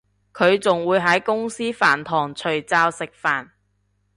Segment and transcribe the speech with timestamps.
[0.33, 3.49] 佢仲會喺公司飯堂除罩食飯